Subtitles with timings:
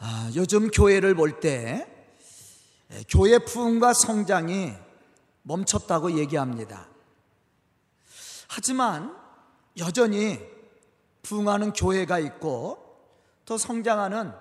[0.00, 1.86] 아, 요즘 교회를 볼 때
[3.08, 4.72] 교회 부흥과 성장이
[5.42, 6.88] 멈췄다고 얘기합니다.
[8.48, 9.14] 하지만
[9.78, 10.40] 여전히
[11.22, 12.78] 부흥하는 교회가 있고
[13.44, 14.32] 또 성장하는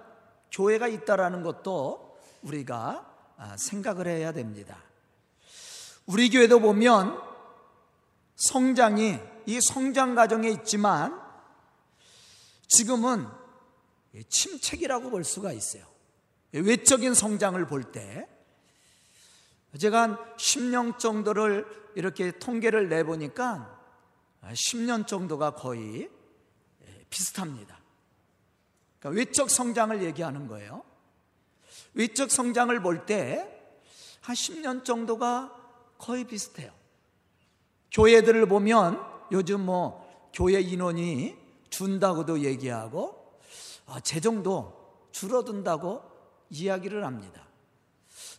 [0.52, 3.06] 교회가 있다라는 것도 우리가
[3.38, 4.78] 아, 생각을 해야 됩니다.
[6.06, 7.20] 우리 교회도 보면
[8.36, 11.20] 성장이 이 성장 과정에 있지만
[12.68, 13.28] 지금은
[14.24, 15.86] 침체기라고 볼 수가 있어요.
[16.52, 18.28] 외적인 성장을 볼 때
[19.80, 23.80] 제가 한 10년 정도를 이렇게 통계를 내보니까
[24.44, 26.10] 10년 정도가 거의
[27.10, 27.80] 비슷합니다.
[29.00, 30.84] 그러니까 외적 성장을 얘기하는 거예요.
[31.94, 33.58] 외적 성장을 볼 때
[34.28, 35.56] 한 10년 정도가
[35.98, 36.70] 거의 비슷해요.
[37.94, 41.38] 교회들을 보면 요즘 뭐 교회 인원이
[41.70, 43.17] 준다고도 얘기하고 아,
[44.04, 44.74] 재정도
[45.12, 46.02] 줄어든다고
[46.50, 47.48] 이야기를 합니다.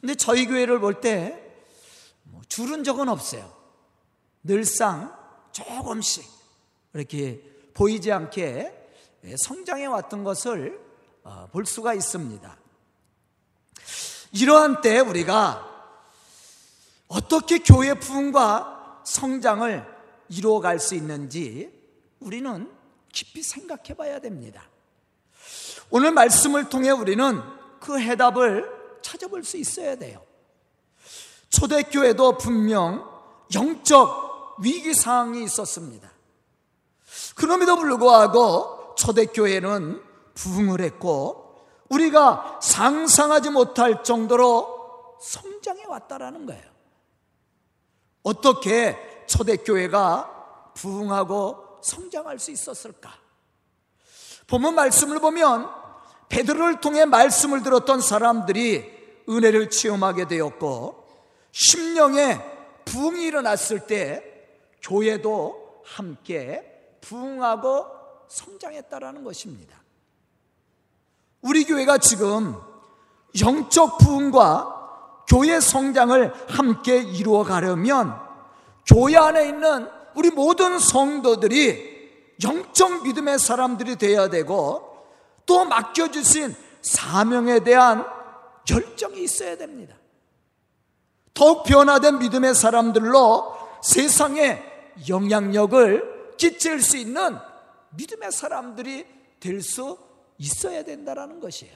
[0.00, 1.44] 근데 저희 교회를 볼때
[2.24, 3.52] 뭐 줄은 적은 없어요.
[4.42, 5.16] 늘상
[5.52, 6.24] 조금씩
[6.94, 7.42] 이렇게
[7.74, 8.74] 보이지 않게
[9.38, 10.80] 성장해 왔던 것을
[11.24, 12.56] 어, 볼 수가 있습니다.
[14.32, 15.64] 이러한 때 우리가
[17.08, 21.72] 어떻게 교회 부흥과 성장을 이루어갈 수 있는지
[22.20, 22.70] 우리는
[23.12, 24.68] 깊이 생각해 봐야 됩니다.
[25.90, 27.42] 오늘 말씀을 통해 우리는
[27.80, 30.22] 그 해답을 찾아볼 수 있어야 돼요.
[31.50, 33.08] 초대교회도 분명
[33.54, 36.10] 영적 위기 상황이 있었습니다.
[37.34, 40.02] 그럼에도 불구하고 초대교회는
[40.34, 46.62] 부흥을 했고 우리가 상상하지 못할 정도로 성장해 왔다라는 거예요.
[48.22, 53.10] 어떻게 초대교회가 부흥하고 성장할 수 있었을까?
[54.46, 55.77] 본문 말씀을 보면
[56.28, 58.98] 베드로를 통해 말씀을 들었던 사람들이
[59.28, 61.04] 은혜를 체험하게 되었고
[61.52, 62.40] 심령에
[62.84, 64.24] 부흥이 일어났을 때
[64.82, 67.86] 교회도 함께 부흥하고
[68.28, 69.76] 성장했다라는 것입니다.
[71.40, 72.56] 우리 교회가 지금
[73.40, 78.18] 영적 부흥과 교회 성장을 함께 이루어 가려면
[78.86, 81.98] 교회 안에 있는 우리 모든 성도들이
[82.42, 84.87] 영적 믿음의 사람들이 되어야 되고
[85.48, 88.06] 또 맡겨주신 사명에 대한
[88.70, 89.96] 열정이 있어야 됩니다.
[91.32, 94.62] 더욱 변화된 믿음의 사람들로 세상에
[95.08, 97.38] 영향력을 끼칠 수 있는
[97.96, 99.06] 믿음의 사람들이
[99.40, 99.98] 될 수
[100.36, 101.74] 있어야 된다는 것이에요.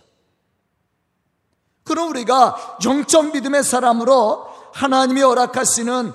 [1.85, 6.13] 그럼 우리가 영적 믿음의 사람으로 하나님이 허락하시는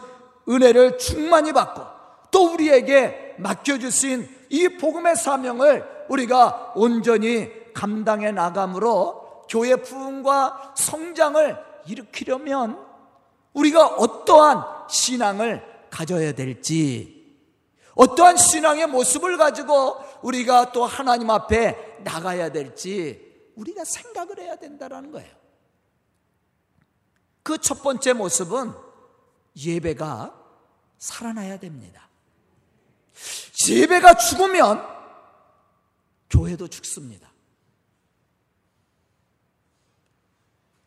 [0.48, 1.82] 은혜를 충만히 받고
[2.32, 11.58] 또 우리에게 맡겨주신 이 복음의 사명을 우리가 온전히 감당해 나감으로 교회 부흥과 성장을
[11.88, 12.86] 일으키려면
[13.54, 17.18] 우리가 어떠한 신앙을 가져야 될지
[17.96, 25.36] 어떠한 신앙의 모습을 가지고 우리가 또 하나님 앞에 나가야 될지 우리가 생각을 해야 된다는 거예요.
[27.42, 28.74] 그 첫 번째 모습은
[29.56, 30.36] 예배가
[30.98, 32.10] 살아나야 됩니다.
[33.70, 34.97] 예배가 죽으면
[36.30, 37.32] 교회도 죽습니다.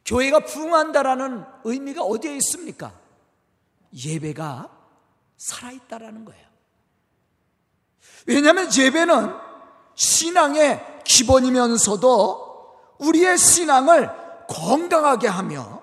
[0.04, 2.92] 교회가 부흥한다라는 의미가 어디에 있습니까?
[3.92, 4.68] 예배가
[5.36, 6.46] 살아있다라는 거예요.
[8.26, 9.34] 왜냐하면 예배는
[9.94, 14.10] 신앙의 기본이면서도 우리의 신앙을
[14.48, 15.82] 건강하게 하며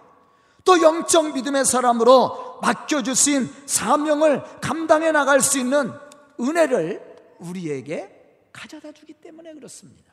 [0.65, 5.93] 또 영적 믿음의 사람으로 맡겨주신 사명을 감당해 나갈 수 있는
[6.39, 8.16] 은혜를 우리에게
[8.57, 10.11] 가져다 주기 때문에 그렇습니다.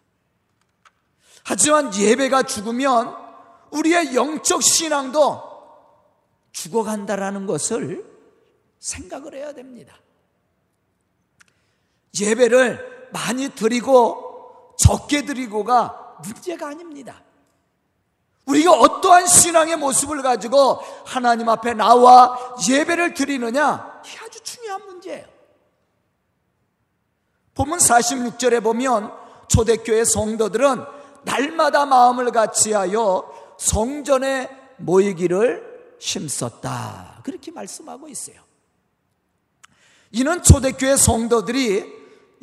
[1.44, 3.16] 하지만 예배가 죽으면
[3.70, 5.54] 우리의 영적 신앙도
[6.52, 8.04] 죽어간다라는 것을
[8.78, 9.96] 생각을 해야 됩니다.
[12.20, 17.22] 예배를 많이 드리고 적게 드리고가 문제가 아닙니다.
[18.44, 22.38] 우리가 어떠한 신앙의 모습을 가지고 하나님 앞에 나와
[22.68, 25.33] 예배를 드리느냐, 이 아주 중요한 문제예요.
[27.54, 29.12] 본문 46절에 보면
[29.48, 30.84] 초대교회 성도들은
[31.24, 37.20] 날마다 마음을 같이하여 성전에 모이기를 힘썼다.
[37.22, 38.36] 그렇게 말씀하고 있어요.
[40.10, 41.92] 이는 초대교회 성도들이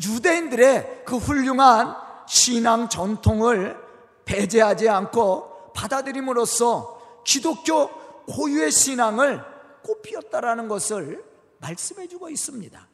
[0.04, 1.96] 유대인들의 그 훌륭한
[2.28, 3.78] 신앙 전통을
[4.26, 7.90] 배제하지 않고 받아들임으로써 기독교
[8.26, 9.44] 고유의 신앙을
[9.84, 11.24] 꽃피웠다라는 것을
[11.60, 12.91] 말씀해 주고 있습니다.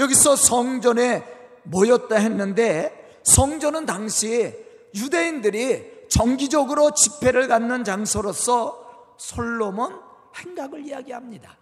[0.00, 1.24] 여기서 성전에
[1.62, 4.54] 모였다 했는데 성전은 당시
[4.94, 10.00] 유대인들이 정기적으로 집회를 갖는 장소로서 솔로몬
[10.36, 11.56] 행각을 이야기합니다.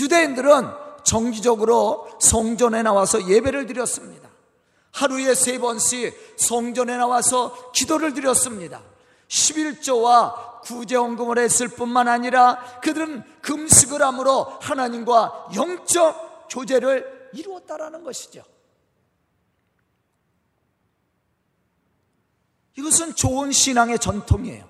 [0.00, 0.68] 유대인들은
[1.04, 4.28] 정기적으로 성전에 나와서 예배를 드렸습니다.
[4.92, 8.82] 하루에 세 번씩 성전에 나와서 기도를 드렸습니다.
[9.28, 18.44] 11조와 구제원금을 했을 뿐만 아니라 그들은 금식을 함으로 하나님과 영적 교제를 이루었다라는 것이죠.
[22.76, 24.68] 이것은 좋은 신앙의 전통이에요.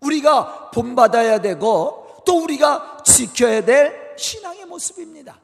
[0.00, 5.38] 우리가 본받아야 되고 또 우리가 지켜야 될 신앙의 모습입니다.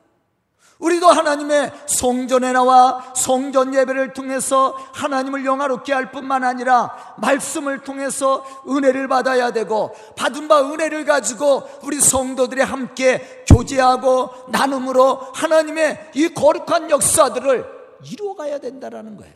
[0.82, 9.06] 우리도 하나님의 성전에 나와 성전 예배를 통해서 하나님을 영화롭게 할 뿐만 아니라 말씀을 통해서 은혜를
[9.06, 17.64] 받아야 되고 받은 바 은혜를 가지고 우리 성도들이 함께 교제하고 나눔으로 하나님의 이 거룩한 역사들을
[18.04, 19.34] 이루어가야 된다라는 거예요.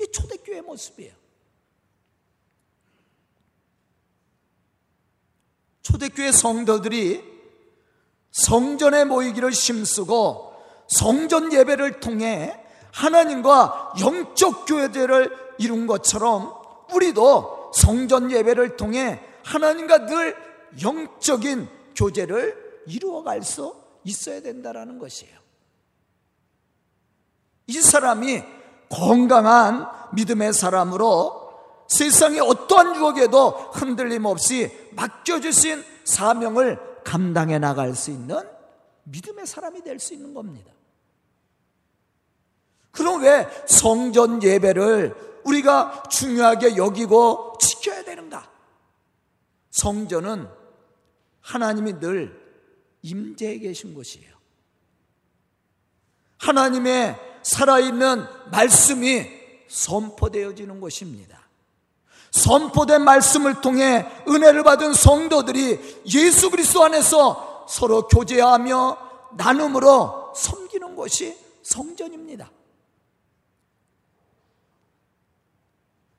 [0.00, 1.12] 이 초대교회 모습이에요.
[5.82, 7.22] 초대교회 성도들이
[8.32, 10.47] 성전에 모이기를 심쓰고
[10.88, 12.58] 성전 예배를 통해
[12.92, 16.52] 하나님과 영적 교회들을 이룬 것처럼
[16.92, 20.36] 우리도 성전 예배를 통해 하나님과 늘
[20.82, 23.74] 영적인 교제를 이루어갈 수
[24.04, 25.36] 있어야 된다는 것이에요.
[27.66, 28.42] 이 사람이
[28.88, 31.48] 건강한 믿음의 사람으로
[31.88, 38.40] 세상의 어떠한 유혹에도 흔들림 없이 맡겨주신 사명을 감당해 나갈 수 있는
[39.04, 40.72] 믿음의 사람이 될 수 있는 겁니다.
[42.98, 48.50] 그럼 왜 성전 예배를 우리가 중요하게 여기고 지켜야 되는가?
[49.70, 50.48] 성전은
[51.40, 52.36] 하나님이 늘
[53.02, 54.36] 임재해 계신 곳이에요.
[56.38, 59.26] 하나님의 살아있는 말씀이
[59.68, 61.48] 선포되어지는 곳입니다.
[62.32, 68.98] 선포된 말씀을 통해 은혜를 받은 성도들이 예수 그리스도 안에서 서로 교제하며
[69.36, 72.50] 나눔으로 섬기는 곳이 성전입니다.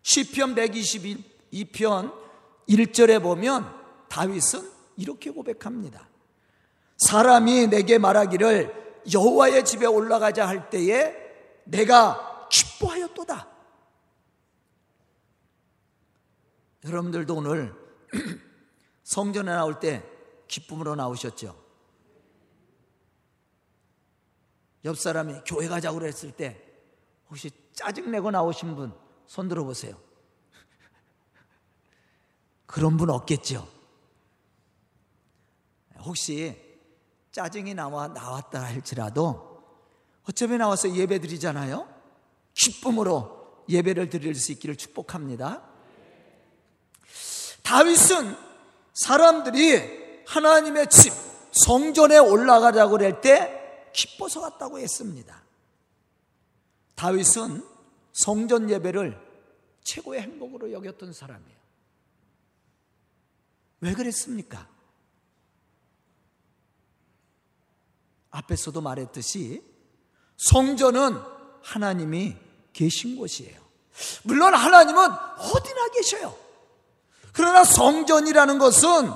[0.10, 2.12] 시편 122편
[2.68, 3.72] 1절에 보면
[4.10, 4.68] 다윗은
[4.98, 6.10] 이렇게 고백합니다.
[6.98, 11.16] 사람이 내게 말하기를 여호와의 집에 올라가자 할 때에
[11.66, 13.48] 내가 기뻐하였도다.
[16.86, 17.76] 여러분들도 오늘
[19.04, 20.04] 성전에 나올 때
[20.48, 21.56] 기쁨으로 나오셨죠?
[24.86, 26.60] 옆 사람이 교회 가자고 그랬을 때
[27.30, 29.96] 혹시 짜증내고 나오신 분 손 들어보세요.
[32.66, 33.68] 그런 분 없겠죠?
[36.00, 36.60] 혹시
[37.32, 39.64] 짜증이 나와 나왔다 할지라도
[40.28, 41.88] 어차피 나와서 예배 드리잖아요?
[42.56, 45.62] 기쁨으로 예배를 드릴 수 있기를 축복합니다.
[47.62, 48.36] 다윗은
[48.96, 51.14] 사람들이 하나님의 집,
[51.52, 55.44] 성전에 올라가자고 할 때 기뻐서 갔다고 했습니다.
[56.96, 57.79] 다윗은
[58.20, 59.18] 성전 예배를
[59.82, 61.58] 최고의 행복으로 여겼던 사람이에요.
[63.80, 64.68] 왜 그랬습니까?
[68.30, 69.64] 앞에서도 말했듯이
[70.36, 71.18] 성전은
[71.62, 72.36] 하나님이
[72.74, 73.58] 계신 곳이에요.
[74.24, 76.36] 물론 하나님은 어디나 계셔요.
[77.32, 79.14] 그러나 성전이라는 것은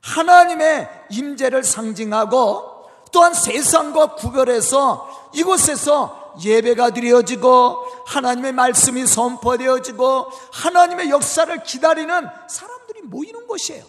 [0.00, 12.28] 하나님의 임재를 상징하고 또한 세상과 구별해서 이곳에서 예배가 드려지고 하나님의 말씀이 선포되어지고 하나님의 역사를 기다리는
[12.48, 13.84] 사람들이 모이는 곳이에요.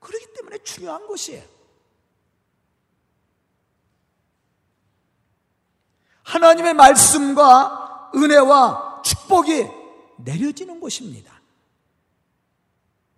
[0.00, 1.44] 그렇기 때문에 중요한 곳이에요.
[6.24, 9.68] 하나님의 말씀과 은혜와 축복이
[10.16, 11.32] 내려지는 곳입니다.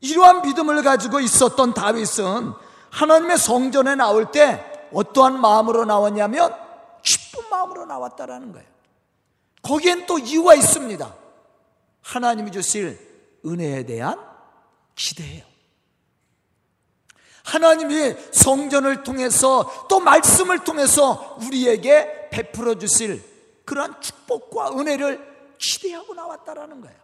[0.01, 2.53] 이러한 믿음을 가지고 있었던 다윗은
[2.91, 6.55] 하나님의 성전에 나올 때 어떠한 마음으로 나왔냐면
[7.03, 8.74] 기쁜 마음으로 나왔다라는 거예요.
[9.65, 11.15] 거기엔 또 이유가 있습니다.
[12.03, 12.99] 하나님이 주실
[13.45, 14.21] 은혜에 대한
[14.95, 15.45] 기대예요.
[17.45, 23.23] 하나님이 성전을 통해서 또 말씀을 통해서 우리에게 베풀어 주실
[23.65, 26.97] 그러한 축복과 은혜를 기대하고 나왔다라는 거예요.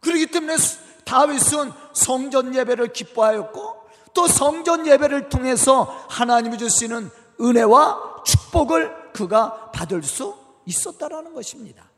[0.00, 0.56] 그렇기 때문에
[1.04, 3.80] 다윗은 성전 예배를 기뻐하였고
[4.14, 10.39] 또 성전 예배를 통해서 하나님이 주시는 은혜와 축복을 그가 받을 수
[10.70, 11.90] 있었다라는 것입니다.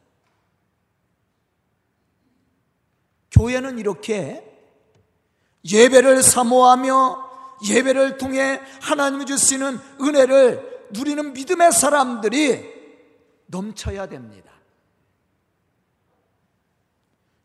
[3.30, 4.48] 교회는 이렇게
[5.70, 7.30] 예배를 사모하며
[7.68, 12.72] 예배를 통해 하나님이 주시는 은혜를 누리는 믿음의 사람들이
[13.46, 14.50] 넘쳐야 됩니다.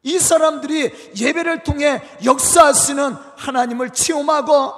[0.04, 4.74] 이 사람들이 예배를 통해 역사하시는 하나님을 체험하고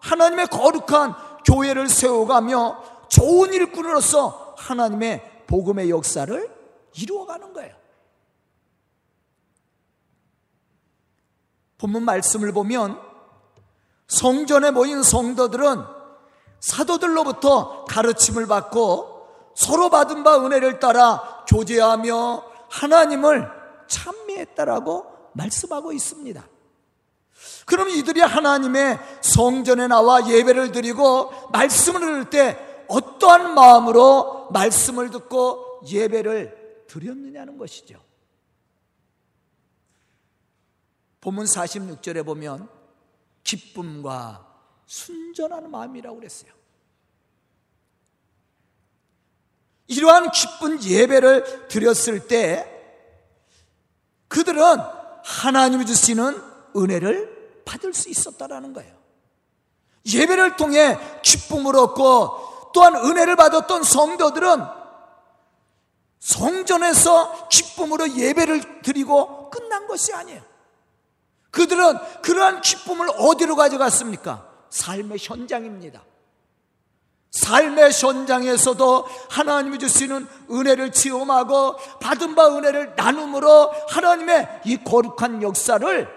[0.00, 1.14] 하나님의 거룩한
[1.44, 6.56] 교회를 세워가며 좋은 일꾼으로서 하나님의 복음의 역사를
[6.94, 7.74] 이루어가는 거예요.
[11.78, 13.00] 본문 말씀을 보면
[14.06, 15.84] 성전에 모인 성도들은
[16.60, 23.48] 사도들로부터 가르침을 받고 서로 받은 바 은혜를 따라 교제하며 하나님을
[23.86, 26.46] 찬미했다라고 말씀하고 있습니다.
[27.64, 36.84] 그럼 이들이 하나님의 성전에 나와 예배를 드리고 말씀을 들을 때 어떠한 마음으로 말씀을 듣고 예배를
[36.86, 38.02] 드렸느냐는 것이죠.
[41.20, 42.68] 본문 46절에 보면
[43.44, 44.46] 기쁨과
[44.86, 46.52] 순전한 마음이라고 그랬어요.
[49.88, 52.74] 이러한 기쁜 예배를 드렸을 때
[54.28, 54.62] 그들은
[55.24, 56.42] 하나님이 주시는
[56.76, 58.96] 은혜를 받을 수 있었다라는 거예요.
[60.06, 64.64] 예배를 통해 기쁨을 얻고 또한 은혜를 받았던 성도들은
[66.18, 70.42] 성전에서 기쁨으로 예배를 드리고 끝난 것이 아니에요.
[71.50, 74.46] 그들은 그러한 기쁨을 어디로 가져갔습니까?
[74.70, 76.02] 삶의 현장입니다.
[77.30, 86.08] 삶의 현장에서도 하나님이 주시는 은혜를 체험하고 받은 바 은혜를 나눔으로 하나님의 이 거룩한 역사를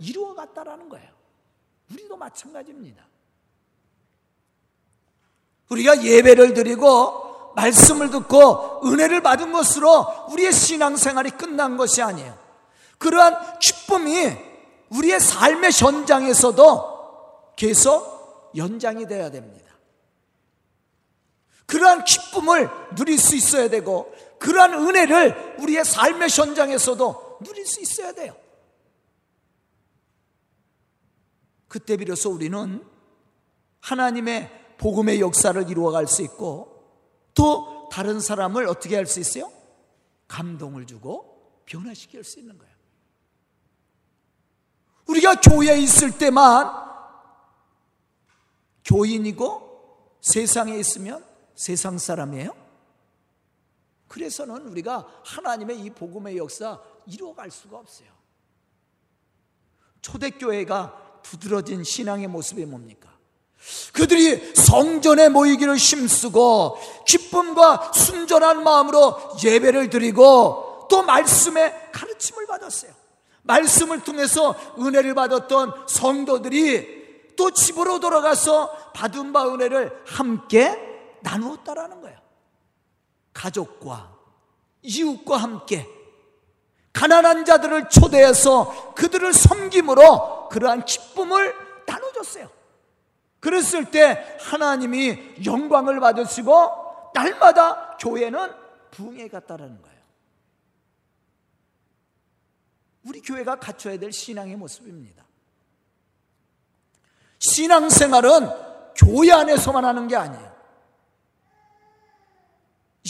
[0.00, 1.08] 이루어 갔다라는 거예요.
[1.92, 3.04] 우리도 마찬가지입니다.
[5.68, 12.38] 우리가 예배를 드리고 말씀을 듣고 은혜를 받은 것으로 우리의 신앙생활이 끝난 것이 아니에요.
[12.98, 14.36] 그러한 기쁨이
[14.90, 19.66] 우리의 삶의 현장에서도 계속 연장이 되어야 됩니다.
[21.66, 28.36] 그러한 기쁨을 누릴 수 있어야 되고 그러한 은혜를 우리의 삶의 현장에서도 누릴 수 있어야 돼요.
[31.68, 32.84] 그때 비로소 우리는
[33.80, 36.76] 하나님의 복음의 역사를 이루어갈 수 있고
[37.34, 39.50] 또 다른 사람을 어떻게 할 수 있어요?
[40.28, 42.74] 감동을 주고 변화시킬 수 있는 거예요.
[45.06, 46.68] 우리가 교회에 있을 때만
[48.84, 52.54] 교인이고 세상에 있으면 세상 사람이에요?
[54.08, 58.08] 그래서는 우리가 하나님의 이 복음의 역사 이루어갈 수가 없어요.
[60.00, 63.15] 초대교회가 두드러진 신앙의 모습이 뭡니까?
[63.92, 72.92] 그들이 성전에 모이기를 힘쓰고 기쁨과 순전한 마음으로 예배를 드리고 또 말씀의 가르침을 받았어요.
[73.42, 80.76] 말씀을 통해서 은혜를 받았던 성도들이 또 집으로 돌아가서 받은 바 은혜를 함께
[81.22, 82.18] 나누었다라는 거예요.
[83.32, 84.12] 가족과
[84.82, 85.86] 이웃과 함께
[86.92, 91.54] 가난한 자들을 초대해서 그들을 섬김으로 그러한 기쁨을
[91.86, 92.55] 나눠줬어요.
[93.40, 98.52] 그랬을 때 하나님이 영광을 받으시고 날마다 교회는
[98.90, 99.96] 부흥해 갔다라는 거예요.
[103.04, 105.24] 우리 교회가 갖춰야 될 신앙의 모습입니다.
[107.38, 108.50] 신앙생활은
[108.96, 110.56] 교회 안에서만 하는 게 아니에요.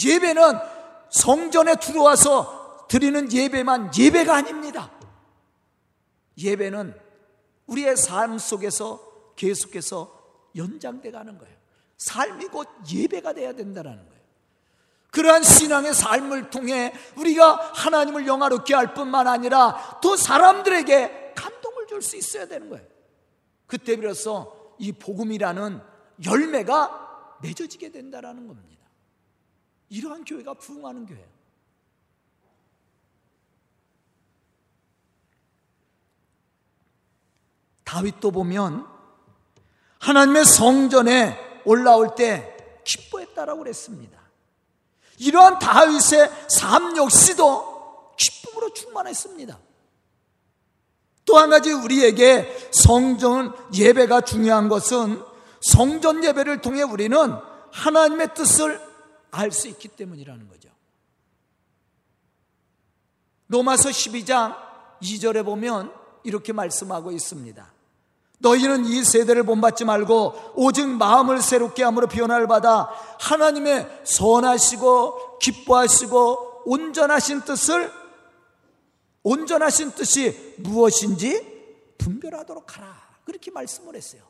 [0.05, 0.41] 예배는
[1.09, 4.91] 성전에 들어와서 드리는 예배만 예배가 아닙니다.
[6.37, 6.95] 예배는
[7.65, 10.16] 우리의 삶 속에서 계속해서
[10.57, 11.55] 연장돼 가는 거예요.
[11.97, 14.17] 삶이 곧 예배가 돼야 된다는 거예요.
[15.11, 22.17] 그러한 신앙의 삶을 통해 우리가 하나님을 영화롭게 할 뿐만 아니라 또 사람들에게 감동을 줄 수
[22.17, 22.85] 있어야 되는 거예요.
[23.65, 25.81] 그때 비로소 이 복음이라는
[26.25, 28.85] 열매가 맺어지게 된다는 겁니다.
[29.89, 31.37] 이러한 교회가 부흥하는 교회예요.
[37.83, 38.96] 다윗도 보면
[39.99, 44.17] 하나님의 성전에 올라올 때 기뻐했다라고 그랬습니다.
[45.19, 49.59] 이러한 다윗의 삶 역시도 기쁨으로 충만했습니다.
[51.25, 55.21] 또 한 가지 우리에게 성전 예배가 중요한 것은
[55.61, 57.17] 성전 예배를 통해 우리는
[57.71, 58.81] 하나님의 뜻을
[59.31, 60.69] 알 수 있기 때문이라는 거죠.
[63.49, 64.55] 로마서 12장
[65.01, 67.76] 2절에 보면 이렇게 말씀하고 있습니다.
[68.39, 72.89] 너희는 이 세대를 본받지 말고 오직 마음을 새롭게 함으로 변화를 받아
[73.19, 77.91] 하나님의 선하시고 기뻐하시고 온전하신 뜻을
[79.23, 82.95] 온전하신 뜻이 무엇인지 분별하도록 하라.
[83.25, 84.21] 그렇게 말씀을 했어요.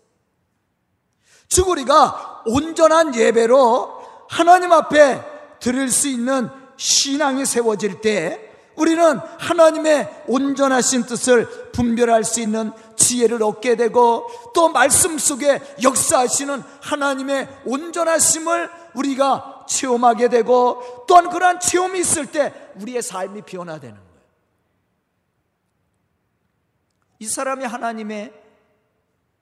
[1.50, 5.22] 즉 우리가 온전한 예배로 하나님 앞에
[5.60, 8.44] 드릴 수 있는 신앙이 세워질 때
[8.76, 17.48] 우리는 하나님의 온전하신 뜻을 분별할 수 있는 지혜를 얻게 되고 또 말씀 속에 역사하시는 하나님의
[17.66, 24.08] 온전하심을 우리가 체험하게 되고 또한 그러한 체험이 있을 때 우리의 삶이 변화되는 거예요.
[27.20, 28.34] 이 사람이 하나님의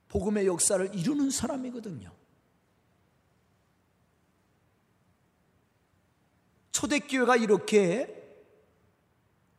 [0.09, 2.11] 복음의 역사를 이루는 사람이거든요.
[6.73, 8.13] 초대교회가 이렇게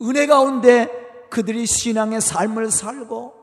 [0.02, 3.34] 은혜 가운데 그들이 신앙의 삶을 살고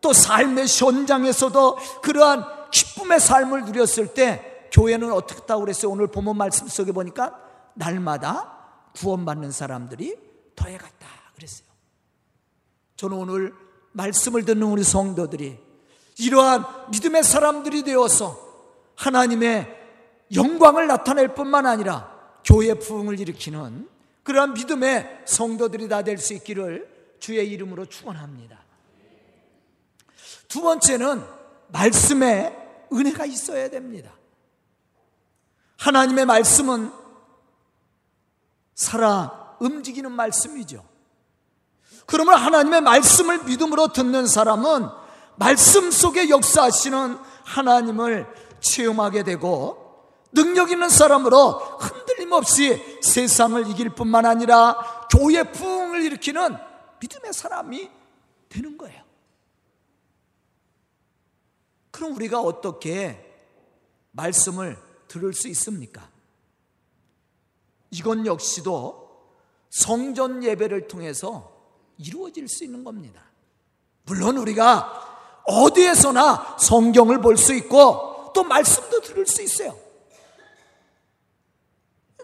[0.00, 5.90] 또 삶의 현장에서도 그러한 기쁨의 삶을 누렸을 때 교회는 어떻게 했다고 그랬어요?
[5.90, 7.38] 오늘 본문 말씀 속에 보니까
[7.74, 8.56] 날마다
[8.94, 10.16] 구원받는 사람들이
[10.56, 11.68] 더해갔다 그랬어요.
[12.96, 13.54] 저는 오늘
[13.92, 15.58] 말씀을 듣는 우리 성도들이
[16.18, 18.38] 이러한 믿음의 사람들이 되어서
[18.96, 19.78] 하나님의
[20.34, 23.88] 영광을 나타낼 뿐만 아니라 교회 부흥을 일으키는
[24.22, 26.89] 그러한 믿음의 성도들이 다 될 수 있기를
[27.20, 28.58] 주의 이름으로 축원합니다.
[30.48, 31.24] 두 번째는
[31.68, 32.56] 말씀에
[32.92, 34.12] 은혜가 있어야 됩니다.
[35.78, 36.92] 하나님의 말씀은
[38.74, 40.84] 살아 움직이는 말씀이죠.
[42.06, 44.88] 그러면 하나님의 말씀을 믿음으로 듣는 사람은
[45.36, 48.26] 말씀 속에 역사하시는 하나님을
[48.60, 54.76] 체험하게 되고 능력 있는 사람으로 흔들림 없이 세상을 이길 뿐만 아니라
[55.10, 56.69] 교회 부흥을 일으키는
[57.00, 57.90] 믿음의 사람이
[58.48, 59.02] 되는 거예요.
[61.90, 63.26] 그럼 우리가 어떻게
[64.12, 64.78] 말씀을
[65.08, 66.08] 들을 수 있습니까?
[67.90, 69.08] 이건 역시도
[69.70, 71.56] 성전 예배를 통해서
[71.98, 73.22] 이루어질 수 있는 겁니다.
[74.04, 79.76] 물론 우리가 어디에서나 성경을 볼 수 있고 또 말씀도 들을 수 있어요.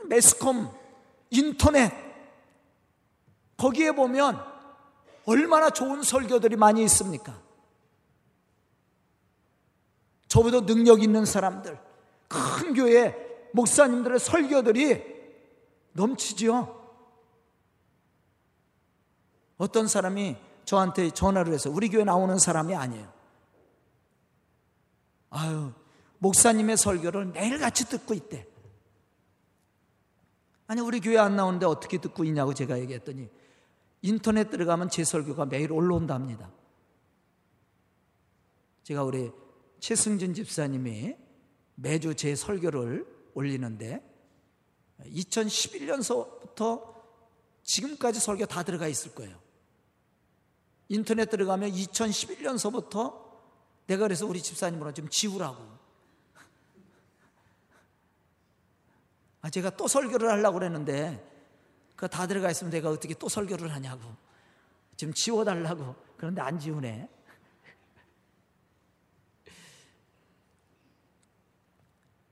[0.04, 0.72] 매스컴,
[1.30, 1.92] 인터넷,
[3.56, 4.55] 거기에 보면
[5.26, 7.40] 얼마나 좋은 설교들이 많이 있습니까?
[10.28, 11.78] 저보다 능력 있는 사람들,
[12.28, 13.14] 큰 교회
[13.52, 15.16] 목사님들의 설교들이
[15.92, 16.74] 넘치지요.
[19.58, 23.12] 어떤 사람이 저한테 전화를 해서 우리 교회 나오는 사람이 아니에요.
[25.30, 25.72] 아유,
[26.18, 28.46] 목사님의 설교를 매일같이 듣고 있대.
[30.68, 33.28] 아니 우리 교회 안 나오는데 어떻게 듣고 있냐고 제가 얘기했더니
[34.06, 36.48] 인터넷 들어가면 제 설교가 매일 올라온답니다.
[38.84, 39.32] 제가 우리
[39.80, 41.16] 최승진 집사님이
[41.74, 44.00] 매주 제 설교를 올리는데
[45.00, 46.94] 2011년서부터
[47.64, 49.36] 지금까지 설교 다 들어가 있을 거예요.
[50.88, 53.26] 인터넷 들어가면 2011년서부터
[53.88, 55.64] 내가 그래서 우리 집사님으로 좀 지우라고
[59.40, 61.35] 아, 제가 또 설교를 하려고 그랬는데
[61.96, 64.14] 그 다 들어가 있으면 내가 어떻게 또 설교를 하냐고.
[64.96, 65.96] 지금 지워달라고.
[66.16, 67.08] 그런데 안 지우네.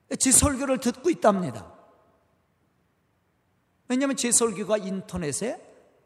[0.20, 1.72] 제 설교를 듣고 있답니다.
[3.88, 5.60] 왜냐하면 제 설교가 인터넷에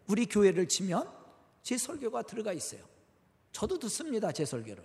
[0.08, 1.12] 우리 교회를 치면
[1.62, 2.82] 제 설교가 들어가 있어요.
[3.52, 4.84] 저도 듣습니다, 제 설교를.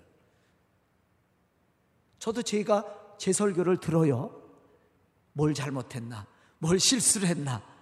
[2.20, 4.42] 저도 제가 제 설교를 들어요.
[5.34, 6.28] 뭘 잘못했나?
[6.60, 7.73] 뭘 실수를 했나?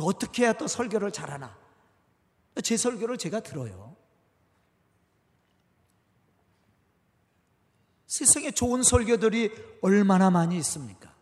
[0.00, 1.56] 어떻게 해야 또 설교를 잘하나?
[2.62, 3.96] 제 설교를 제가 들어요.
[8.06, 11.14] 세상에 좋은 설교들이 얼마나 많이 있습니까?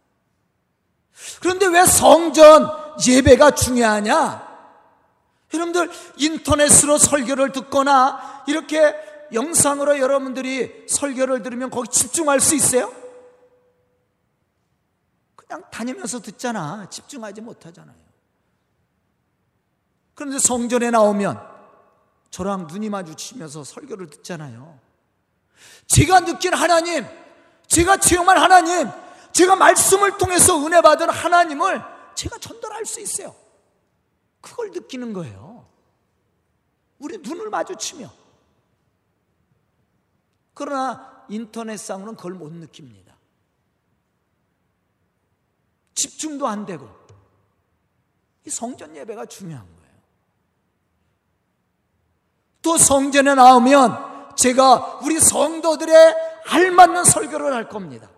[1.41, 2.71] 그런데 왜 성전
[3.07, 4.47] 예배가 중요하냐?
[5.53, 8.95] 여러분들 인터넷으로 설교를 듣거나 이렇게
[9.33, 12.93] 영상으로 여러분들이 설교를 들으면 거기 집중할 수 있어요?
[15.35, 16.89] 그냥 다니면서 듣잖아.
[16.89, 18.06] 집중하지 못하잖아요.
[20.17, 21.41] 그런데 성전에 나오면
[22.31, 24.81] 저랑 눈이 마주치면서 설교를 듣잖아요.
[25.87, 27.07] 제가 느낀 하나님,
[27.67, 28.89] 제가 체험한 하나님,
[29.33, 31.83] 제가 말씀을 통해서 은혜 받은 하나님을
[32.15, 33.37] 제가 전달할 수 있어요.
[34.41, 35.69] 그걸 느끼는 거예요.
[36.99, 38.11] 우리 눈을 마주치며.
[40.55, 43.15] 그러나 인터넷상으로는 그걸 못 느낍니다.
[45.95, 46.89] 집중도 안 되고
[48.47, 49.76] 이 성전 예배가 중요한 거예요.
[52.67, 56.17] 또 성전에 나오면 제가 우리 성도들의
[56.49, 58.11] 알맞는 설교를 할 겁니다.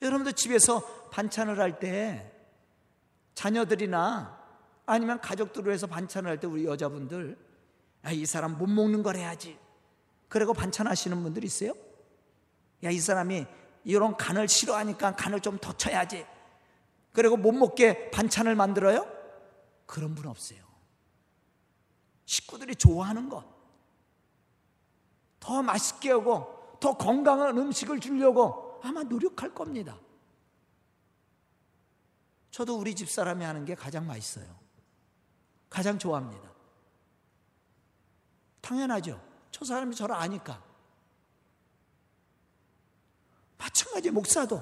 [0.00, 0.80] 여러분들 집에서
[1.10, 2.32] 반찬을 할 때
[3.34, 4.38] 자녀들이나
[4.86, 7.36] 아니면 가족들로 해서 반찬을 할 때 우리 여자분들
[8.06, 9.58] 야, 이 사람 못 먹는 걸 해야지.
[10.30, 11.74] 그리고 반찬 하시는 분들 있어요?
[12.84, 13.44] 야, 이 사람이
[13.84, 16.24] 이런 간을 싫어하니까 간을 좀 더 쳐야지.
[17.12, 19.06] 그리고 못 먹게 반찬을 만들어요?
[19.84, 20.61] 그런 분 없어요.
[22.26, 23.44] 식구들이 좋아하는 것,
[25.40, 29.98] 더 맛있게 하고 더 건강한 음식을 주려고 아마 노력할 겁니다.
[32.50, 34.46] 저도 우리 집 사람이 하는 게 가장 맛있어요.
[35.70, 36.50] 가장 좋아합니다.
[38.60, 39.20] 당연하죠.
[39.50, 40.62] 저 사람이 저를 아니까.
[43.56, 44.60] 마찬가지 목사도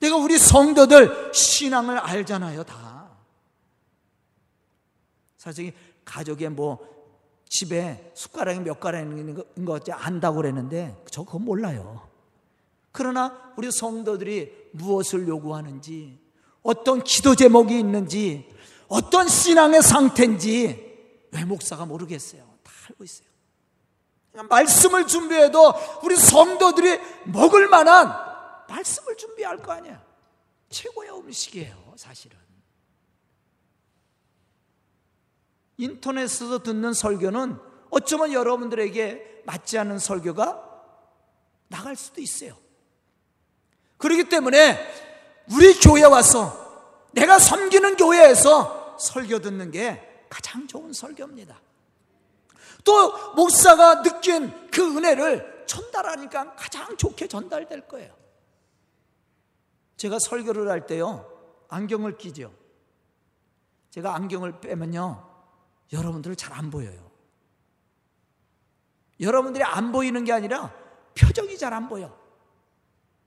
[0.00, 2.97] 내가 우리 성도들 신앙을 알잖아요, 다.
[5.38, 5.72] 사실
[6.04, 6.78] 가족의 뭐
[7.48, 12.06] 집에 숟가락이 몇 가락 있는 거 어째 안다고 그랬는데 저 그건 몰라요.
[12.92, 16.18] 그러나 우리 성도들이 무엇을 요구하는지
[16.62, 18.52] 어떤 기도 제목이 있는지
[18.88, 22.42] 어떤 신앙의 상태인지 왜 목사가 모르겠어요.
[22.62, 23.28] 다 알고 있어요.
[24.48, 28.12] 말씀을 준비해도 우리 성도들이 먹을 만한
[28.68, 30.02] 말씀을 준비할 거 아니야.
[30.68, 32.47] 최고의 음식이에요, 사실은.
[35.78, 37.58] 인터넷에서 듣는 설교는
[37.90, 40.64] 어쩌면 여러분들에게 맞지 않는 설교가
[41.68, 42.56] 나갈 수도 있어요.
[43.96, 44.78] 그렇기 때문에
[45.52, 46.66] 우리 교회 와서
[47.12, 51.58] 내가 섬기는 교회에서 설교 듣는 게 가장 좋은 설교입니다.
[52.84, 58.14] 또 목사가 느낀 그 은혜를 전달하니까 가장 좋게 전달될 거예요.
[59.96, 61.30] 제가 설교를 할 때요,
[61.68, 62.52] 안경을 끼죠.
[63.90, 65.27] 제가 안경을 빼면요,
[65.92, 67.10] 여러분들 잘안 보여요.
[69.20, 70.72] 여러분들이 안 보이는 게 아니라
[71.18, 72.16] 표정이 잘 안 보여.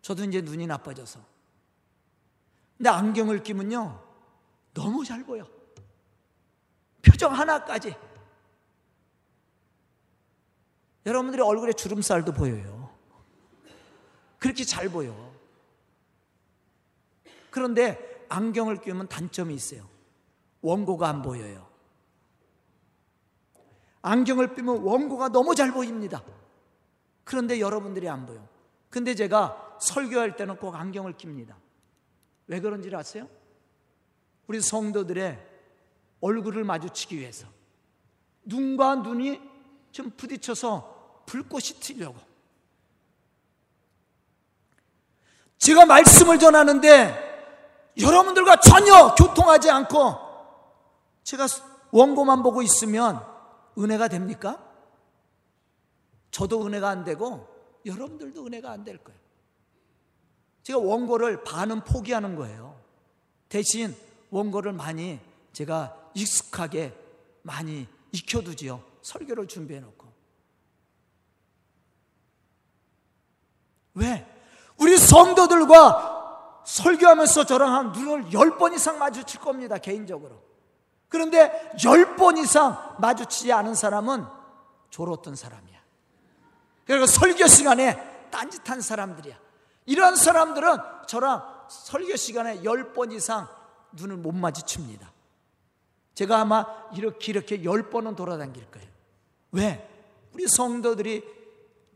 [0.01, 1.19] 저도 이제 눈이 나빠져서.
[2.77, 4.03] 근데 안경을 끼면요,
[4.73, 5.47] 너무 잘 보여.
[7.01, 7.95] 표정 하나까지.
[11.05, 12.95] 여러분들이 얼굴에 주름살도 보여요.
[14.39, 15.31] 그렇게 잘 보여.
[17.49, 19.87] 그런데 안경을 끼우면 단점이 있어요.
[20.61, 21.70] 원고가 안 보여요.
[24.01, 26.23] 안경을 끼면 원고가 너무 잘 보입니다.
[27.23, 28.39] 그런데 여러분들이 안 보여.
[28.89, 31.55] 근데 제가 설교할 때는 꼭 안경을 낍니다.
[32.47, 33.27] 왜 그런지 아세요?
[34.47, 35.47] 우리 성도들의
[36.19, 37.47] 얼굴을 마주치기 위해서.
[38.43, 39.39] 눈과 눈이
[39.91, 42.17] 좀 부딪혀서 불꽃이 튀려고.
[45.57, 50.15] 제가 말씀을 전하는데 여러분들과 전혀 교통하지 않고
[51.23, 51.47] 제가
[51.91, 53.23] 원고만 보고 있으면
[53.77, 54.67] 은혜가 됩니까?
[56.31, 57.47] 저도 은혜가 안 되고
[57.85, 59.19] 여러분들도 은혜가 안 될 거예요.
[60.63, 62.79] 제가 원고를 반은 포기하는 거예요.
[63.49, 63.95] 대신
[64.29, 65.19] 원고를 많이
[65.53, 66.95] 제가 익숙하게
[67.41, 68.83] 많이 익혀두지요.
[69.01, 70.07] 설교를 준비해 놓고.
[73.95, 74.27] 왜?
[74.77, 80.41] 우리 성도들과 설교하면서 저랑 한 눈을 열 번 이상 마주칠 겁니다, 개인적으로.
[81.11, 84.25] 그런데 열 번 이상 마주치지 않은 사람은
[84.89, 85.77] 졸었던 사람이야.
[86.85, 89.35] 그리고 설교 시간에 딴짓한 사람들이야.
[89.85, 93.47] 이런 사람들은 저랑 설교 시간에 열 번 이상
[93.91, 95.11] 눈을 못 마주칩니다.
[96.15, 98.87] 제가 아마 이렇게 이렇게 열 번은 돌아다닐 거예요.
[99.51, 99.89] 왜?
[100.33, 101.23] 우리 성도들이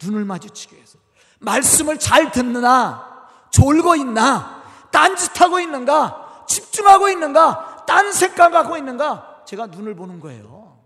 [0.04, 0.98] 눈을 마주치기 위해서.
[1.40, 9.96] 말씀을 잘 듣느나, 졸고 있나, 딴짓하고 있는가, 집중하고 있는가, 딴 색깔 갖고 있는가, 제가 눈을
[9.96, 10.84] 보는 거예요.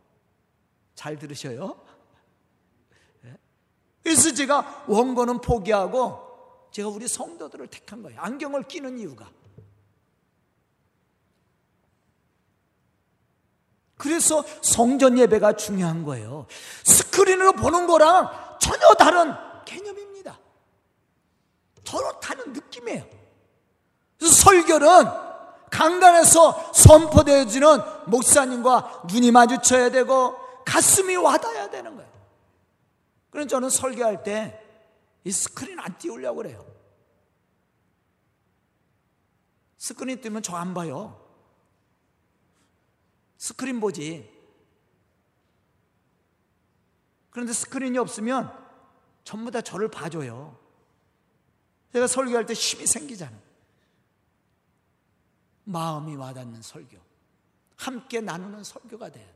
[0.95, 1.79] 잘 들으셔요?
[3.25, 3.37] 예?
[4.03, 8.19] 그래서 제가 원고는 포기하고 제가 우리 성도들을 택한 거예요.
[8.21, 9.29] 안경을 끼는 이유가.
[13.97, 16.47] 그래서 성전 예배가 중요한 거예요.
[16.85, 19.33] 스크린으로 보는 거랑 전혀 다른
[19.65, 20.39] 개념입니다.
[21.83, 23.05] 전혀 다른 느낌이에요.
[24.17, 25.28] 그래서 설교는
[25.79, 27.67] 강단에서 선포되어지는
[28.07, 32.11] 목사님과 눈이 마주쳐야 되고 가슴이 와닿아야 되는 거예요.
[33.31, 34.65] 그래서 저는 설교할 때
[35.23, 36.65] 이 스크린 안 띄우려고 그래요.
[39.77, 41.25] 스크린 뜨면 저 안 봐요.
[43.37, 44.29] 스크린 보지.
[47.31, 48.51] 그런데 스크린이 없으면
[49.23, 50.57] 전부 다 저를 봐줘요.
[51.93, 53.37] 제가 설교할 때 힘이 생기잖아.
[55.69, 56.97] 마음이 와닿는 설교.
[57.77, 59.35] 함께 나누는 설교가 돼야 돼.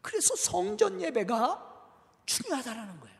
[0.00, 1.60] 그래서 성전 예배가
[2.24, 3.16] 중요하다라는 거예요.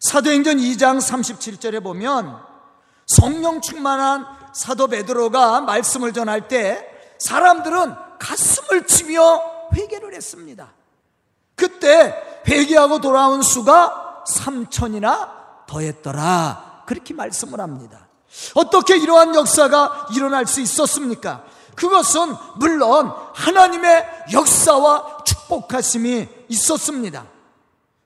[0.00, 2.42] 사도행전 2장 37절에 보면
[3.06, 6.86] 성령 충만한 사도 베드로가 말씀을 전할 때
[7.18, 10.72] 사람들은 가슴을 치며 회개를 했습니다.
[11.54, 16.84] 그때 회개하고 돌아온 수가 3천이나 더했더라.
[16.86, 18.09] 그렇게 말씀을 합니다.
[18.54, 21.44] 어떻게 이러한 역사가 일어날 수 있었습니까?
[21.74, 27.24] 그것은 물론 하나님의 역사와 축복하심이 있었습니다.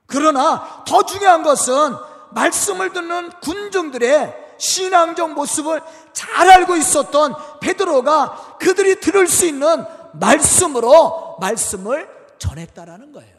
[0.07, 1.97] 그러나 더 중요한 것은
[2.31, 5.83] 말씀을 듣는 군중들의 신앙적 모습을
[6.13, 12.09] 잘 알고 있었던 베드로가 그들이 들을 수 있는 말씀으로 말씀을
[12.39, 13.34] 전했다라는 거예요.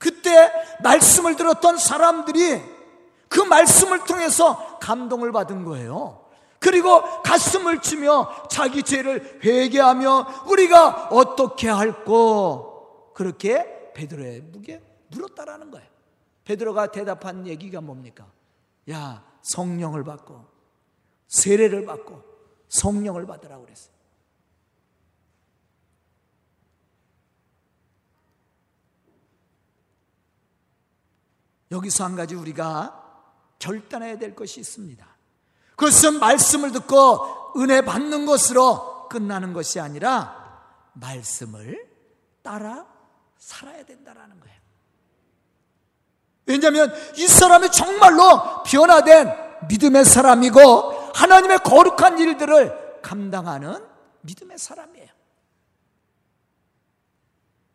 [0.00, 0.50] 그때
[0.82, 2.62] 말씀을 들었던 사람들이
[3.28, 6.26] 그 말씀을 통해서 감동을 받은 거예요.
[6.58, 15.86] 그리고 가슴을 치며 자기 죄를 회개하며 우리가 어떻게 할꼬 그렇게 베드로의 무게 물었다라는 거예요.
[16.44, 18.26] 베드로가 대답한 얘기가 뭡니까?
[18.90, 20.46] 야, 성령을 받고
[21.28, 22.22] 세례를 받고
[22.68, 23.99] 성령을 받으라고 그랬어요.
[31.70, 33.00] 여기서 한 가지 우리가
[33.58, 35.06] 결단해야 될 것이 있습니다.
[35.76, 40.62] 그것은 말씀을 듣고 은혜 받는 것으로 끝나는 것이 아니라
[40.94, 41.88] 말씀을
[42.42, 42.86] 따라
[43.38, 44.60] 살아야 된다라는 거예요.
[46.46, 49.32] 왜냐하면 이 사람이 정말로 변화된
[49.68, 50.60] 믿음의 사람이고
[51.14, 53.84] 하나님의 거룩한 일들을 감당하는
[54.22, 55.08] 믿음의 사람이에요.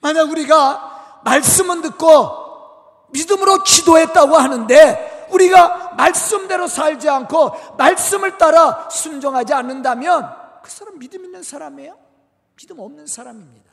[0.02, 2.45] 만약 우리가 말씀은 듣고
[3.16, 10.30] 믿음으로 기도했다고 하는데 우리가 말씀대로 살지 않고 말씀을 따라 순종하지 않는다면
[10.62, 11.98] 그 사람 믿음 있는 사람이에요?
[12.58, 13.72] 믿음 없는 사람입니다.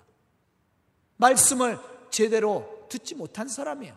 [1.16, 1.78] 말씀을
[2.10, 3.94] 제대로 듣지 못한 사람이에요.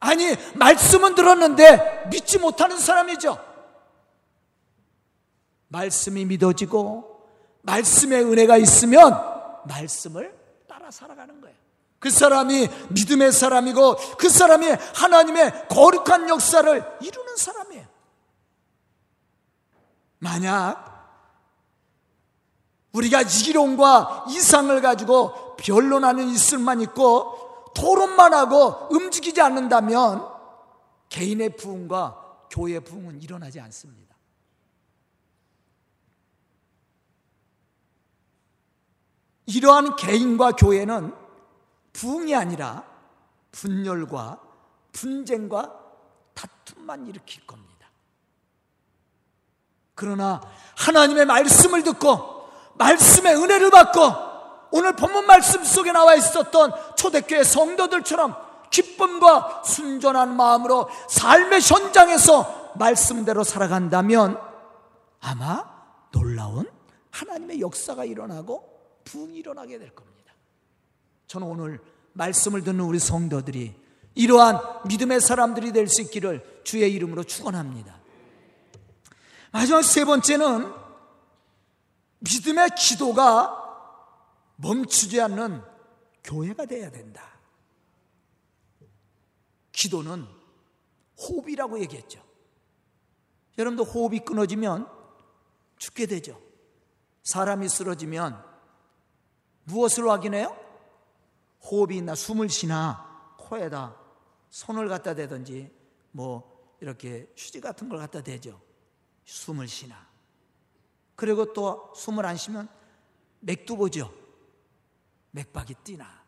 [0.00, 3.38] 아니, 말씀은 들었는데 믿지 못하는 사람이죠.
[5.68, 7.28] 말씀이 믿어지고
[7.62, 9.12] 말씀의 은혜가 있으면
[9.66, 10.34] 말씀을
[10.66, 11.56] 따라 살아가는 거예요.
[12.00, 17.86] 그 사람이 믿음의 사람이고 그 사람이 하나님의 거룩한 역사를 이루는 사람이에요.
[20.18, 20.90] 만약
[22.92, 30.26] 우리가 이론과 이상을 가지고 변론하는 이슬만 있고 토론만 하고 움직이지 않는다면
[31.10, 34.16] 개인의 부흥과 교회의 부흥은 일어나지 않습니다.
[39.46, 41.14] 이러한 개인과 교회는
[42.00, 42.82] 부흥이 아니라
[43.52, 44.40] 분열과
[44.92, 45.70] 분쟁과
[46.32, 47.90] 다툼만 일으킬 겁니다.
[49.94, 50.40] 그러나
[50.78, 54.00] 하나님의 말씀을 듣고 말씀의 은혜를 받고
[54.70, 58.34] 오늘 본문 말씀 속에 나와 있었던 초대교회 성도들처럼
[58.70, 64.40] 기쁨과 순전한 마음으로 삶의 현장에서 말씀대로 살아간다면
[65.20, 65.68] 아마
[66.12, 66.66] 놀라운
[67.10, 70.10] 하나님의 역사가 일어나고 부흥이 일어나게 될 겁니다.
[71.26, 71.80] 저는 오늘
[72.12, 73.74] 말씀을 듣는 우리 성도들이
[74.14, 78.00] 이러한 믿음의 사람들이 될 수 있기를 주의 이름으로 축원합니다.
[79.52, 80.72] 마지막 세 번째는
[82.20, 83.56] 믿음의 기도가
[84.56, 85.62] 멈추지 않는
[86.22, 87.22] 교회가 돼야 된다.
[89.72, 90.26] 기도는
[91.18, 92.22] 호흡이라고 얘기했죠.
[93.56, 94.86] 여러분도 호흡이 끊어지면
[95.78, 96.40] 죽게 되죠.
[97.24, 98.42] 사람이 쓰러지면
[99.64, 100.54] 무엇을 확인해요?
[101.62, 103.96] 호흡이 있나 숨을 쉬나 코에다
[104.48, 105.70] 손을 갖다 대든지
[106.12, 108.60] 뭐 이렇게 휴지 같은 걸 갖다 대죠.
[109.24, 110.08] 숨을 쉬나.
[111.14, 112.68] 그리고 또 숨을 안 쉬면
[113.40, 114.12] 맥도 보죠.
[115.32, 116.20] 맥박이 뛰나.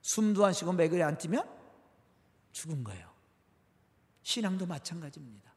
[0.00, 1.48] 숨도 안 쉬고 맥을 안 뛰면
[2.52, 3.10] 죽은 거예요.
[4.22, 5.52] 신앙도 마찬가지입니다.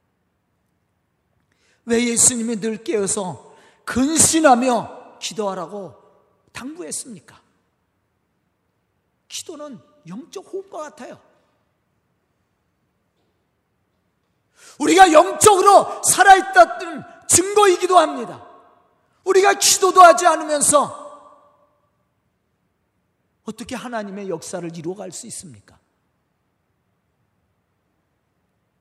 [1.85, 3.55] 왜 예수님이 늘 깨어서
[3.85, 6.04] 근신하며 기도하라고
[6.55, 7.39] 당부했습니까?
[9.27, 11.21] 기도는 영적 호흡과 같아요.
[14.79, 18.47] 우리가 영적으로 살아있다는 증거이기도 합니다.
[19.23, 21.03] 우리가 기도도 하지 않으면서
[23.43, 25.77] 어떻게 하나님의 역사를 이루어갈 수 있습니까?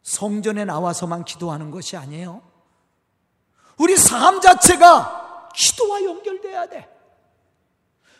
[0.03, 2.43] 성전에 나와서만 기도하는 것이 아니에요.
[3.79, 6.94] 우리 삶 자체가 기도와 연결돼야 돼.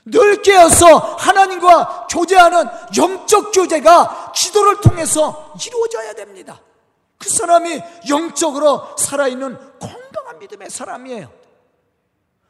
[0.07, 6.61] 늘 깨어서 하나님과 교제하는 영적 교제가 기도를 통해서 이루어져야 됩니다.
[7.19, 11.33] 그 사람이 영적으로 살아있는 건강한 믿음의 사람이에요.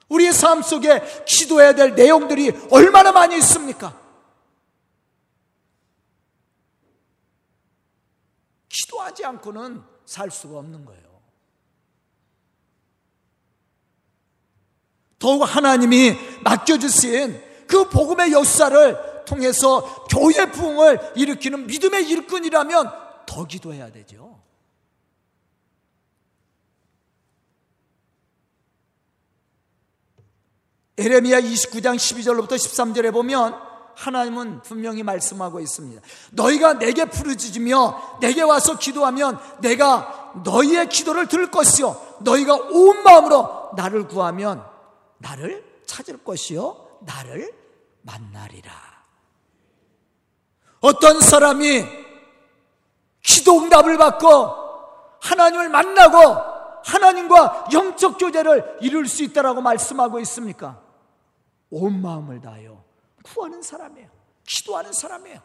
[0.09, 3.99] 우리의 삶 속에 기도해야 될 내용들이 얼마나 많이 있습니까?
[8.69, 11.14] 기도하지 않고는 살 수가 없는 거예요.
[15.25, 22.93] 더욱 하나님이 맡겨주신 그 복음의 역사를 통해서 교회 부흥을 일으키는 믿음의 일꾼이라면
[23.25, 24.39] 더 기도해야 되죠.
[30.99, 33.55] 에레미야 29장 12절로부터 13절에 보면
[33.95, 36.03] 하나님은 분명히 말씀하고 있습니다.
[36.33, 44.07] 너희가 내게 부르짖으며 내게 와서 기도하면 내가 너희의 기도를 들을 것이요 너희가 온 마음으로 나를
[44.07, 44.74] 구하면
[45.25, 47.53] 나를 찾을 것이요 나를
[48.03, 48.73] 만나리라.
[50.81, 51.83] 어떤 사람이
[53.23, 54.29] 기도 응답을 받고
[55.23, 56.19] 하나님을 만나고
[56.85, 60.83] 하나님과 영적 교제를 이룰 수 있다라고 말씀하고 있습니까?
[61.71, 62.85] 온 마음을 다하여
[63.23, 64.09] 구하는 사람이에요.
[64.47, 65.41] 기도하는 사람이에요.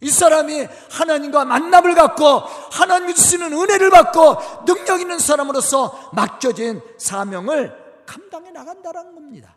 [0.00, 2.24] 이 사람이 하나님과 만남을 갖고
[2.72, 9.54] 하나님이 주시는 은혜를 받고 능력 있는 사람으로서 맡겨진 사명을 감당해 나간다는 겁니다.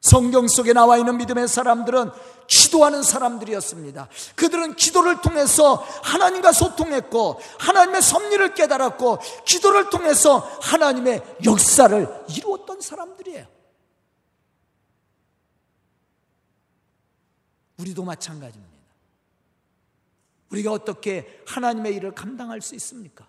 [0.00, 2.10] 성경 속에 나와 있는 믿음의 사람들은
[2.46, 4.08] 기도하는 사람들이었습니다.
[4.36, 5.74] 그들은 기도를 통해서
[6.04, 13.46] 하나님과 소통했고 하나님의 섭리를 깨달았고 기도를 통해서 하나님의 역사를 이루었던 사람들이에요.
[17.78, 18.76] 우리도 마찬가지입니다.
[20.50, 23.25] 우리가 어떻게 하나님의 일을 감당할 수 있습니까?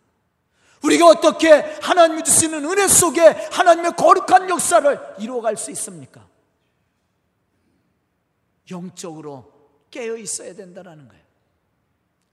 [0.87, 1.49] 우리가 어떻게
[1.81, 3.21] 하나님이 주시는 은혜 속에
[3.51, 6.27] 하나님의 거룩한 역사를 이루어갈 수 있습니까?
[8.71, 9.53] 영적으로
[9.91, 11.23] 깨어 있어야 된다는 거예요.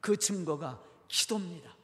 [0.00, 1.74] 그 증거가 기도입니다.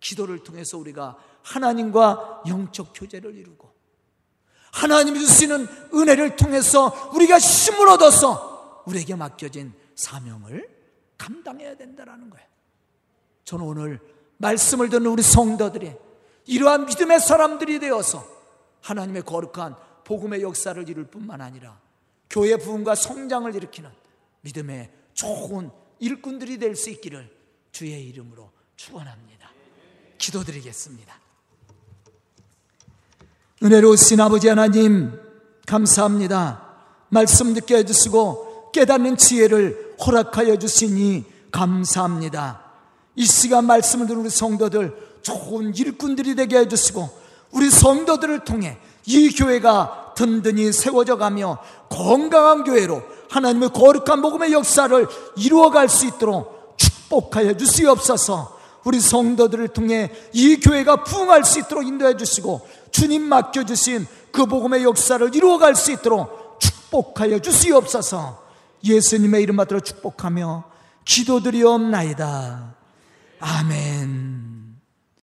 [0.00, 3.74] 기도를 통해서 우리가 하나님과 영적 교제를 이루고
[4.72, 10.68] 하나님이 주시는 은혜를 통해서 우리가 힘을 얻어서 우리에게 맡겨진 사명을
[11.18, 12.55] 감당해야 된다는 거예요.
[13.46, 14.00] 저는 오늘
[14.38, 15.92] 말씀을 듣는 우리 성도들이
[16.44, 18.26] 이러한 믿음의 사람들이 되어서
[18.82, 21.80] 하나님의 거룩한 복음의 역사를 이룰 뿐만 아니라
[22.28, 23.90] 교회 부흥과 성장을 일으키는
[24.42, 27.34] 믿음의 좋은 일꾼들이 될 수 있기를
[27.72, 29.50] 주의 이름으로 축원합니다.
[30.18, 31.14] 기도드리겠습니다.
[33.62, 35.18] 은혜로우신 아버지 하나님
[35.66, 36.66] 감사합니다.
[37.08, 42.65] 말씀 듣게 해주시고 깨닫는 지혜를 허락하여 주시니 감사합니다.
[43.16, 47.08] 이 시간 말씀을 듣는 우리 성도들 좋은 일꾼들이 되게 해주시고
[47.52, 55.88] 우리 성도들을 통해 이 교회가 든든히 세워져 가며 건강한 교회로 하나님의 거룩한 복음의 역사를 이루어갈
[55.88, 63.22] 수 있도록 축복하여 주시옵소서 우리 성도들을 통해 이 교회가 부흥할 수 있도록 인도해 주시고 주님
[63.22, 68.44] 맡겨주신 그 복음의 역사를 이루어갈 수 있도록 축복하여 주시옵소서
[68.84, 70.64] 예수님의 이름 받들어 축복하며
[71.04, 72.75] 기도드리옵나이다.
[73.40, 74.55] 아멘.